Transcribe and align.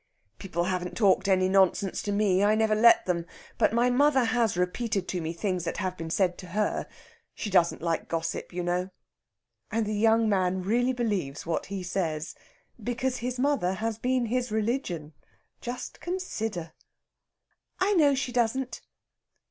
"People 0.39 0.63
haven't 0.63 0.97
talked 0.97 1.27
any 1.27 1.47
nonsense 1.47 2.01
to 2.01 2.11
me; 2.11 2.43
I 2.43 2.55
never 2.55 2.73
let 2.73 3.05
them. 3.05 3.27
But 3.59 3.71
my 3.71 3.91
mother 3.91 4.23
has 4.23 4.57
repeated 4.57 5.07
to 5.09 5.21
me 5.21 5.31
things 5.31 5.63
that 5.65 5.77
have 5.77 5.95
been 5.95 6.09
said 6.09 6.39
to 6.39 6.47
her.... 6.57 6.87
She 7.35 7.51
doesn't 7.51 7.83
like 7.83 8.07
gossip, 8.07 8.51
you 8.51 8.63
know!" 8.63 8.89
And 9.69 9.85
the 9.85 9.93
young 9.93 10.27
man 10.27 10.63
really 10.63 10.91
believes 10.91 11.45
what 11.45 11.67
he 11.67 11.83
says. 11.83 12.33
Because 12.81 13.17
his 13.17 13.37
mother 13.37 13.73
has 13.73 13.99
been 13.99 14.25
his 14.25 14.51
religion 14.51 15.13
just 15.61 15.99
consider! 16.01 16.73
"I 17.77 17.93
know 17.93 18.15
she 18.15 18.31
doesn't." 18.31 18.81